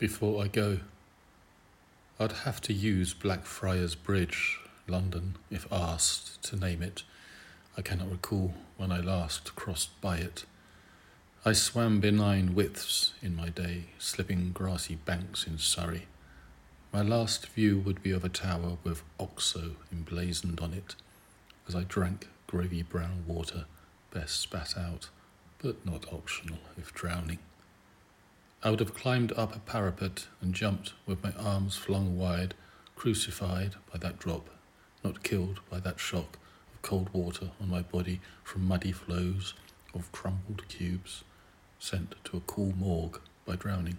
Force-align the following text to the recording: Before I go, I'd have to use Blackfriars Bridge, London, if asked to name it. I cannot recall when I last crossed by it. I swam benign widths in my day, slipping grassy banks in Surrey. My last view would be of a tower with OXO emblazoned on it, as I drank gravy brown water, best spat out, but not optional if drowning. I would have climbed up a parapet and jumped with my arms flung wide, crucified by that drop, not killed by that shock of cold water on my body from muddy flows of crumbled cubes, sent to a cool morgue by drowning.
Before 0.00 0.42
I 0.42 0.48
go, 0.48 0.78
I'd 2.18 2.32
have 2.32 2.62
to 2.62 2.72
use 2.72 3.12
Blackfriars 3.12 3.94
Bridge, 3.94 4.58
London, 4.88 5.36
if 5.50 5.70
asked 5.70 6.42
to 6.44 6.56
name 6.56 6.82
it. 6.82 7.02
I 7.76 7.82
cannot 7.82 8.10
recall 8.10 8.54
when 8.78 8.92
I 8.92 9.00
last 9.00 9.54
crossed 9.56 10.00
by 10.00 10.16
it. 10.16 10.46
I 11.44 11.52
swam 11.52 12.00
benign 12.00 12.54
widths 12.54 13.12
in 13.20 13.36
my 13.36 13.50
day, 13.50 13.88
slipping 13.98 14.52
grassy 14.52 14.94
banks 14.94 15.46
in 15.46 15.58
Surrey. 15.58 16.06
My 16.94 17.02
last 17.02 17.48
view 17.48 17.78
would 17.80 18.02
be 18.02 18.12
of 18.12 18.24
a 18.24 18.30
tower 18.30 18.78
with 18.82 19.02
OXO 19.18 19.76
emblazoned 19.92 20.60
on 20.60 20.72
it, 20.72 20.94
as 21.68 21.76
I 21.76 21.82
drank 21.82 22.26
gravy 22.46 22.82
brown 22.82 23.24
water, 23.26 23.66
best 24.14 24.40
spat 24.40 24.78
out, 24.78 25.10
but 25.62 25.84
not 25.84 26.10
optional 26.10 26.60
if 26.78 26.94
drowning. 26.94 27.40
I 28.62 28.68
would 28.68 28.80
have 28.80 28.94
climbed 28.94 29.32
up 29.32 29.56
a 29.56 29.58
parapet 29.60 30.26
and 30.42 30.54
jumped 30.54 30.92
with 31.06 31.22
my 31.22 31.32
arms 31.32 31.76
flung 31.76 32.18
wide, 32.18 32.52
crucified 32.94 33.76
by 33.90 33.98
that 34.00 34.18
drop, 34.18 34.50
not 35.02 35.22
killed 35.22 35.60
by 35.70 35.80
that 35.80 35.98
shock 35.98 36.36
of 36.74 36.82
cold 36.82 37.08
water 37.14 37.52
on 37.58 37.70
my 37.70 37.80
body 37.80 38.20
from 38.44 38.66
muddy 38.66 38.92
flows 38.92 39.54
of 39.94 40.12
crumbled 40.12 40.68
cubes, 40.68 41.24
sent 41.78 42.14
to 42.24 42.36
a 42.36 42.40
cool 42.40 42.74
morgue 42.76 43.18
by 43.46 43.56
drowning. 43.56 43.96